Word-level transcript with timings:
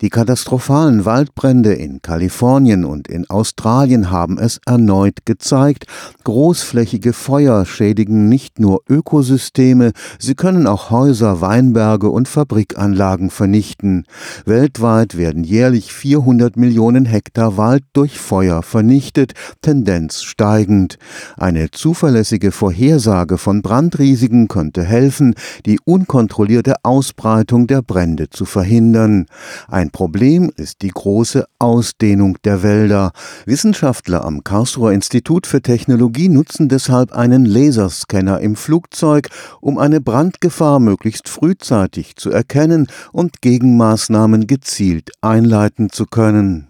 Die 0.00 0.10
katastrophalen 0.10 1.04
Waldbrände 1.04 1.72
in 1.72 2.00
Kalifornien 2.02 2.84
und 2.84 3.08
in 3.08 3.28
Australien 3.28 4.12
haben 4.12 4.38
es 4.38 4.60
erneut 4.64 5.26
gezeigt. 5.26 5.86
Großflächige 6.22 7.12
Feuer 7.12 7.66
schädigen 7.66 8.28
nicht 8.28 8.60
nur 8.60 8.82
Ökosysteme, 8.88 9.90
sie 10.20 10.36
können 10.36 10.68
auch 10.68 10.90
Häuser, 10.90 11.40
Weinberge 11.40 12.10
und 12.10 12.28
Fabrikanlagen 12.28 13.30
vernichten. 13.30 14.04
Weltweit 14.44 15.16
werden 15.16 15.42
jährlich 15.42 15.92
400 15.92 16.56
Millionen 16.56 17.04
Hektar 17.04 17.56
Wald 17.56 17.82
durch 17.92 18.20
Feuer 18.20 18.62
vernichtet, 18.62 19.32
Tendenz 19.62 20.22
steigend. 20.22 20.98
Eine 21.36 21.72
zuverlässige 21.72 22.52
Vorhersage 22.52 23.36
von 23.36 23.62
Brandrisiken 23.62 24.46
könnte 24.46 24.84
helfen, 24.84 25.34
die 25.66 25.80
unkontrollierte 25.84 26.84
Ausbreitung 26.84 27.66
der 27.66 27.82
Brände 27.82 28.30
zu 28.30 28.44
verhindern. 28.44 29.26
Ein 29.66 29.87
ein 29.88 29.90
Problem 29.90 30.52
ist 30.54 30.82
die 30.82 30.90
große 30.90 31.46
Ausdehnung 31.58 32.36
der 32.44 32.62
Wälder. 32.62 33.12
Wissenschaftler 33.46 34.22
am 34.22 34.44
Karlsruher 34.44 34.92
Institut 34.92 35.46
für 35.46 35.62
Technologie 35.62 36.28
nutzen 36.28 36.68
deshalb 36.68 37.12
einen 37.12 37.46
Laserscanner 37.46 38.38
im 38.40 38.54
Flugzeug, 38.54 39.30
um 39.62 39.78
eine 39.78 40.02
Brandgefahr 40.02 40.78
möglichst 40.78 41.30
frühzeitig 41.30 42.16
zu 42.16 42.30
erkennen 42.30 42.88
und 43.12 43.40
Gegenmaßnahmen 43.40 44.46
gezielt 44.46 45.10
einleiten 45.22 45.88
zu 45.88 46.04
können. 46.04 46.68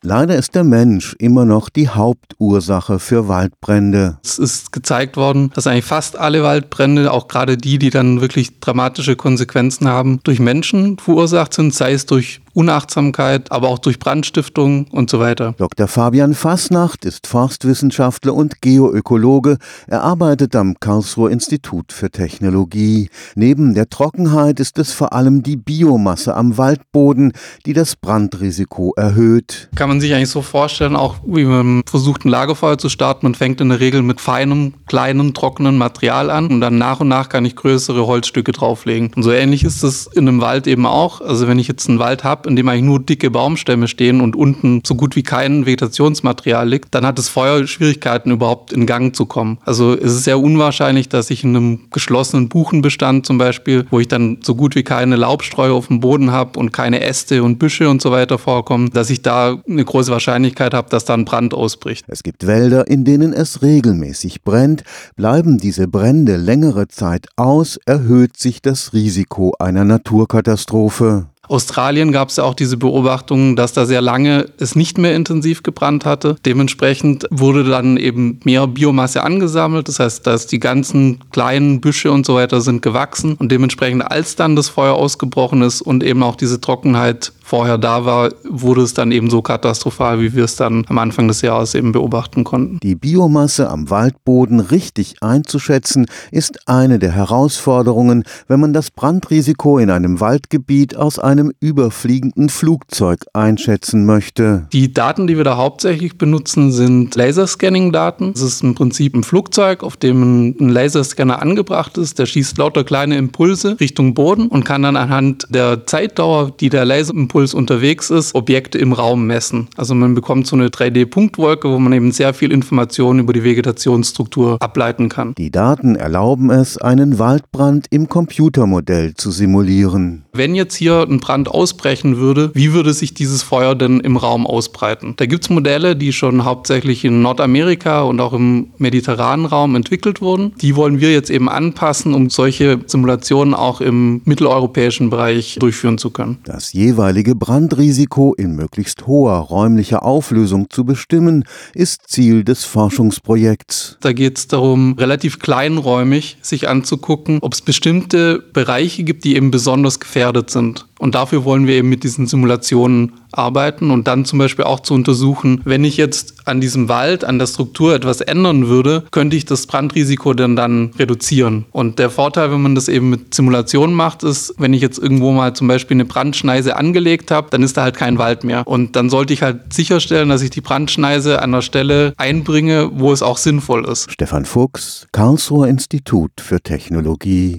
Leider 0.00 0.36
ist 0.36 0.54
der 0.54 0.62
Mensch 0.62 1.16
immer 1.18 1.44
noch 1.44 1.68
die 1.68 1.88
Hauptursache 1.88 3.00
für 3.00 3.26
Waldbrände. 3.26 4.18
Es 4.22 4.38
ist 4.38 4.70
gezeigt 4.70 5.16
worden, 5.16 5.50
dass 5.54 5.66
eigentlich 5.66 5.86
fast 5.86 6.16
alle 6.16 6.44
Waldbrände, 6.44 7.12
auch 7.12 7.26
gerade 7.26 7.56
die, 7.56 7.80
die 7.80 7.90
dann 7.90 8.20
wirklich 8.20 8.60
dramatische 8.60 9.16
Konsequenzen 9.16 9.88
haben, 9.88 10.20
durch 10.22 10.38
Menschen 10.38 10.98
verursacht 10.98 11.52
sind, 11.52 11.74
sei 11.74 11.94
es 11.94 12.06
durch 12.06 12.40
Unachtsamkeit, 12.54 13.52
aber 13.52 13.68
auch 13.68 13.78
durch 13.78 13.98
Brandstiftung 13.98 14.86
und 14.90 15.10
so 15.10 15.20
weiter. 15.20 15.54
Dr. 15.58 15.88
Fabian 15.88 16.34
Fasnacht 16.34 17.04
ist 17.04 17.26
Forstwissenschaftler 17.26 18.34
und 18.34 18.60
Geoökologe. 18.60 19.58
Er 19.86 20.02
arbeitet 20.02 20.56
am 20.56 20.78
Karlsruher 20.80 21.30
Institut 21.30 21.92
für 21.92 22.10
Technologie. 22.10 23.10
Neben 23.34 23.74
der 23.74 23.88
Trockenheit 23.88 24.60
ist 24.60 24.78
es 24.78 24.92
vor 24.92 25.12
allem 25.12 25.42
die 25.42 25.56
Biomasse 25.56 26.34
am 26.34 26.58
Waldboden, 26.58 27.32
die 27.66 27.72
das 27.72 27.96
Brandrisiko 27.96 28.92
erhöht. 28.96 29.68
Kann 29.74 29.88
man 29.88 30.00
sich 30.00 30.14
eigentlich 30.14 30.30
so 30.30 30.42
vorstellen, 30.42 30.96
auch 30.96 31.16
wie 31.26 31.44
man 31.44 31.82
versucht, 31.86 32.24
ein 32.24 32.28
Lagerfeuer 32.28 32.78
zu 32.78 32.88
starten. 32.88 33.26
Man 33.26 33.34
fängt 33.34 33.60
in 33.60 33.68
der 33.68 33.80
Regel 33.80 34.02
mit 34.02 34.20
feinem, 34.20 34.74
kleinen, 34.86 35.34
trockenen 35.34 35.78
Material 35.78 36.30
an 36.30 36.48
und 36.48 36.60
dann 36.60 36.78
nach 36.78 37.00
und 37.00 37.08
nach 37.08 37.28
kann 37.28 37.44
ich 37.44 37.56
größere 37.56 38.06
Holzstücke 38.06 38.52
drauflegen. 38.52 39.10
Und 39.14 39.22
so 39.22 39.32
ähnlich 39.32 39.64
ist 39.64 39.82
es 39.82 40.06
in 40.06 40.28
einem 40.28 40.40
Wald 40.40 40.66
eben 40.66 40.86
auch. 40.86 41.20
Also 41.20 41.48
wenn 41.48 41.58
ich 41.58 41.68
jetzt 41.68 41.88
einen 41.88 41.98
Wald 41.98 42.24
habe, 42.24 42.37
in 42.46 42.56
dem 42.56 42.68
eigentlich 42.68 42.84
nur 42.84 43.00
dicke 43.00 43.30
Baumstämme 43.30 43.88
stehen 43.88 44.20
und 44.20 44.36
unten 44.36 44.82
so 44.84 44.94
gut 44.94 45.16
wie 45.16 45.22
kein 45.22 45.66
Vegetationsmaterial 45.66 46.68
liegt, 46.68 46.94
dann 46.94 47.06
hat 47.06 47.18
das 47.18 47.28
Feuer 47.28 47.66
Schwierigkeiten 47.66 48.30
überhaupt 48.30 48.72
in 48.72 48.86
Gang 48.86 49.14
zu 49.14 49.26
kommen. 49.26 49.58
Also 49.64 49.94
es 49.94 50.12
ist 50.12 50.24
sehr 50.24 50.38
unwahrscheinlich, 50.38 51.08
dass 51.08 51.30
ich 51.30 51.44
in 51.44 51.56
einem 51.56 51.90
geschlossenen 51.90 52.48
Buchenbestand 52.48 53.26
zum 53.26 53.38
Beispiel, 53.38 53.86
wo 53.90 54.00
ich 54.00 54.08
dann 54.08 54.38
so 54.42 54.54
gut 54.54 54.74
wie 54.74 54.82
keine 54.82 55.16
Laubstreu 55.16 55.72
auf 55.72 55.88
dem 55.88 56.00
Boden 56.00 56.30
habe 56.30 56.58
und 56.58 56.72
keine 56.72 57.00
Äste 57.00 57.42
und 57.42 57.58
Büsche 57.58 57.88
und 57.88 58.02
so 58.02 58.10
weiter 58.10 58.38
vorkommen, 58.38 58.90
dass 58.90 59.10
ich 59.10 59.22
da 59.22 59.62
eine 59.68 59.84
große 59.84 60.10
Wahrscheinlichkeit 60.10 60.74
habe, 60.74 60.88
dass 60.90 61.04
da 61.04 61.14
ein 61.14 61.24
Brand 61.24 61.54
ausbricht. 61.54 62.04
Es 62.08 62.22
gibt 62.22 62.46
Wälder, 62.46 62.86
in 62.88 63.04
denen 63.04 63.32
es 63.32 63.62
regelmäßig 63.62 64.42
brennt. 64.42 64.84
Bleiben 65.16 65.58
diese 65.58 65.88
Brände 65.88 66.36
längere 66.36 66.88
Zeit 66.88 67.26
aus, 67.36 67.78
erhöht 67.86 68.36
sich 68.36 68.62
das 68.62 68.92
Risiko 68.92 69.54
einer 69.58 69.84
Naturkatastrophe. 69.84 71.26
Australien 71.48 72.12
gab 72.12 72.28
es 72.28 72.36
ja 72.36 72.44
auch 72.44 72.54
diese 72.54 72.76
Beobachtung, 72.76 73.56
dass 73.56 73.72
da 73.72 73.86
sehr 73.86 74.00
lange 74.00 74.46
es 74.58 74.76
nicht 74.76 74.98
mehr 74.98 75.14
intensiv 75.14 75.62
gebrannt 75.62 76.04
hatte. 76.04 76.36
Dementsprechend 76.44 77.26
wurde 77.30 77.64
dann 77.64 77.96
eben 77.96 78.40
mehr 78.44 78.66
Biomasse 78.66 79.22
angesammelt. 79.22 79.88
Das 79.88 79.98
heißt, 79.98 80.26
dass 80.26 80.46
die 80.46 80.60
ganzen 80.60 81.18
kleinen 81.32 81.80
Büsche 81.80 82.12
und 82.12 82.26
so 82.26 82.34
weiter 82.34 82.60
sind 82.60 82.82
gewachsen 82.82 83.34
und 83.34 83.50
dementsprechend, 83.50 84.02
als 84.02 84.36
dann 84.36 84.56
das 84.56 84.68
Feuer 84.68 84.94
ausgebrochen 84.94 85.62
ist 85.62 85.80
und 85.80 86.04
eben 86.04 86.22
auch 86.22 86.36
diese 86.36 86.60
Trockenheit 86.60 87.32
vorher 87.48 87.78
da 87.78 88.04
war, 88.04 88.30
wurde 88.44 88.82
es 88.82 88.92
dann 88.92 89.10
eben 89.10 89.30
so 89.30 89.40
katastrophal, 89.40 90.20
wie 90.20 90.34
wir 90.34 90.44
es 90.44 90.56
dann 90.56 90.84
am 90.88 90.98
Anfang 90.98 91.28
des 91.28 91.40
Jahres 91.40 91.74
eben 91.74 91.92
beobachten 91.92 92.44
konnten. 92.44 92.78
Die 92.82 92.94
Biomasse 92.94 93.70
am 93.70 93.88
Waldboden 93.88 94.60
richtig 94.60 95.16
einzuschätzen, 95.22 96.06
ist 96.30 96.68
eine 96.68 96.98
der 96.98 97.12
Herausforderungen, 97.12 98.24
wenn 98.48 98.60
man 98.60 98.74
das 98.74 98.90
Brandrisiko 98.90 99.78
in 99.78 99.88
einem 99.88 100.20
Waldgebiet 100.20 100.96
aus 100.96 101.18
einem 101.18 101.50
überfliegenden 101.60 102.50
Flugzeug 102.50 103.24
einschätzen 103.32 104.04
möchte. 104.04 104.66
Die 104.74 104.92
Daten, 104.92 105.26
die 105.26 105.38
wir 105.38 105.44
da 105.44 105.56
hauptsächlich 105.56 106.18
benutzen, 106.18 106.70
sind 106.70 107.14
Laserscanning-Daten. 107.16 108.34
Das 108.34 108.42
ist 108.42 108.62
im 108.62 108.74
Prinzip 108.74 109.14
ein 109.14 109.24
Flugzeug, 109.24 109.82
auf 109.82 109.96
dem 109.96 110.54
ein 110.60 110.68
Laserscanner 110.68 111.40
angebracht 111.40 111.96
ist. 111.96 112.18
Der 112.18 112.26
schießt 112.26 112.58
lauter 112.58 112.84
kleine 112.84 113.16
Impulse 113.16 113.80
Richtung 113.80 114.12
Boden 114.12 114.48
und 114.48 114.64
kann 114.64 114.82
dann 114.82 114.96
anhand 114.96 115.46
der 115.48 115.86
Zeitdauer, 115.86 116.52
die 116.60 116.68
der 116.68 116.84
Laserimpuls 116.84 117.37
Impuls 117.38 117.54
unterwegs 117.54 118.10
ist, 118.10 118.34
Objekte 118.34 118.78
im 118.78 118.92
Raum 118.92 119.24
messen. 119.28 119.68
Also 119.76 119.94
man 119.94 120.16
bekommt 120.16 120.48
so 120.48 120.56
eine 120.56 120.70
3D-Punktwolke, 120.70 121.70
wo 121.70 121.78
man 121.78 121.92
eben 121.92 122.10
sehr 122.10 122.34
viel 122.34 122.50
Informationen 122.50 123.20
über 123.20 123.32
die 123.32 123.44
Vegetationsstruktur 123.44 124.56
ableiten 124.60 125.08
kann. 125.08 125.34
Die 125.38 125.52
Daten 125.52 125.94
erlauben 125.94 126.50
es, 126.50 126.78
einen 126.78 127.20
Waldbrand 127.20 127.86
im 127.90 128.08
Computermodell 128.08 129.14
zu 129.14 129.30
simulieren. 129.30 130.24
Wenn 130.32 130.56
jetzt 130.56 130.74
hier 130.74 131.06
ein 131.08 131.20
Brand 131.20 131.48
ausbrechen 131.48 132.16
würde, 132.16 132.50
wie 132.54 132.72
würde 132.72 132.92
sich 132.92 133.14
dieses 133.14 133.44
Feuer 133.44 133.76
denn 133.76 134.00
im 134.00 134.16
Raum 134.16 134.44
ausbreiten? 134.44 135.14
Da 135.16 135.26
gibt 135.26 135.44
es 135.44 135.50
Modelle, 135.50 135.94
die 135.94 136.12
schon 136.12 136.44
hauptsächlich 136.44 137.04
in 137.04 137.22
Nordamerika 137.22 138.02
und 138.02 138.20
auch 138.20 138.32
im 138.32 138.72
mediterranen 138.78 139.46
Raum 139.46 139.76
entwickelt 139.76 140.20
wurden. 140.20 140.54
Die 140.60 140.74
wollen 140.74 141.00
wir 141.00 141.12
jetzt 141.12 141.30
eben 141.30 141.48
anpassen, 141.48 142.14
um 142.14 142.30
solche 142.30 142.80
Simulationen 142.86 143.54
auch 143.54 143.80
im 143.80 144.22
mitteleuropäischen 144.24 145.10
Bereich 145.10 145.56
durchführen 145.60 145.98
zu 145.98 146.10
können. 146.10 146.38
Das 146.44 146.72
jeweilige 146.72 147.27
jeweilige 147.28 147.34
Brandrisiko 147.34 148.34
in 148.34 148.56
möglichst 148.56 149.06
hoher 149.06 149.36
räumlicher 149.38 150.02
Auflösung 150.02 150.70
zu 150.70 150.84
bestimmen, 150.84 151.44
ist 151.74 152.08
Ziel 152.08 152.44
des 152.44 152.64
Forschungsprojekts. 152.64 153.98
Da 154.00 154.12
geht 154.12 154.38
es 154.38 154.48
darum, 154.48 154.94
relativ 154.94 155.38
kleinräumig 155.38 156.38
sich 156.40 156.68
anzugucken, 156.68 157.38
ob 157.42 157.52
es 157.52 157.60
bestimmte 157.60 158.42
Bereiche 158.52 159.04
gibt, 159.04 159.24
die 159.24 159.36
eben 159.36 159.50
besonders 159.50 160.00
gefährdet 160.00 160.50
sind. 160.50 160.86
Und 160.98 161.14
dafür 161.14 161.44
wollen 161.44 161.66
wir 161.66 161.74
eben 161.74 161.88
mit 161.88 162.04
diesen 162.04 162.26
Simulationen 162.26 163.12
arbeiten 163.32 163.90
und 163.90 164.06
dann 164.06 164.24
zum 164.24 164.38
Beispiel 164.38 164.64
auch 164.64 164.80
zu 164.80 164.94
untersuchen, 164.94 165.60
wenn 165.64 165.84
ich 165.84 165.96
jetzt 165.96 166.46
an 166.48 166.60
diesem 166.60 166.88
Wald, 166.88 167.24
an 167.24 167.38
der 167.38 167.46
Struktur 167.46 167.94
etwas 167.94 168.20
ändern 168.20 168.68
würde, 168.68 169.04
könnte 169.10 169.36
ich 169.36 169.44
das 169.44 169.66
Brandrisiko 169.66 170.32
dann, 170.34 170.56
dann 170.56 170.90
reduzieren. 170.98 171.66
Und 171.72 171.98
der 171.98 172.10
Vorteil, 172.10 172.50
wenn 172.50 172.62
man 172.62 172.74
das 172.74 172.88
eben 172.88 173.10
mit 173.10 173.34
Simulationen 173.34 173.94
macht, 173.94 174.22
ist, 174.22 174.54
wenn 174.58 174.72
ich 174.72 174.80
jetzt 174.80 174.98
irgendwo 174.98 175.32
mal 175.32 175.54
zum 175.54 175.68
Beispiel 175.68 175.96
eine 175.96 176.04
Brandschneise 176.04 176.76
angelegt 176.76 177.30
habe, 177.30 177.48
dann 177.50 177.62
ist 177.62 177.76
da 177.76 177.82
halt 177.82 177.96
kein 177.96 178.18
Wald 178.18 178.44
mehr. 178.44 178.66
Und 178.66 178.96
dann 178.96 179.10
sollte 179.10 179.32
ich 179.32 179.42
halt 179.42 179.72
sicherstellen, 179.72 180.30
dass 180.30 180.42
ich 180.42 180.50
die 180.50 180.60
Brandschneise 180.60 181.42
an 181.42 181.52
der 181.52 181.62
Stelle 181.62 182.14
einbringe, 182.16 182.90
wo 182.94 183.12
es 183.12 183.22
auch 183.22 183.36
sinnvoll 183.36 183.84
ist. 183.84 184.10
Stefan 184.10 184.44
Fuchs, 184.44 185.06
Karlsruher 185.12 185.68
Institut 185.68 186.32
für 186.40 186.60
Technologie 186.60 187.56